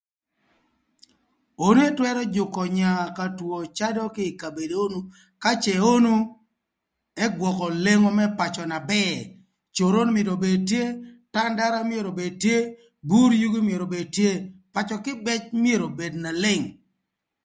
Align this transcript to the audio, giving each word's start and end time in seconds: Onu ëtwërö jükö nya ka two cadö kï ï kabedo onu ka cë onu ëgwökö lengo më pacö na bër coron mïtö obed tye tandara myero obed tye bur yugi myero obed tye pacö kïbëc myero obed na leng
Onu 1.65 1.81
ëtwërö 1.89 2.21
jükö 2.35 2.63
nya 2.77 2.91
ka 3.17 3.25
two 3.37 3.55
cadö 3.77 4.03
kï 4.15 4.23
ï 4.31 4.37
kabedo 4.41 4.77
onu 4.87 4.99
ka 5.43 5.51
cë 5.63 5.73
onu 5.95 6.13
ëgwökö 7.25 7.65
lengo 7.85 8.09
më 8.17 8.25
pacö 8.39 8.63
na 8.71 8.79
bër 8.91 9.19
coron 9.75 10.09
mïtö 10.15 10.31
obed 10.37 10.59
tye 10.69 10.83
tandara 11.33 11.79
myero 11.89 12.09
obed 12.13 12.33
tye 12.43 12.57
bur 13.09 13.29
yugi 13.41 13.59
myero 13.67 13.85
obed 13.87 14.07
tye 14.15 14.31
pacö 14.75 14.95
kïbëc 15.05 15.43
myero 15.63 15.85
obed 15.91 16.13
na 16.23 16.31
leng 16.43 16.65